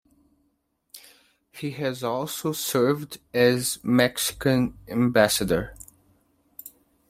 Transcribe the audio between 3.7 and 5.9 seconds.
Mexican Ambassador.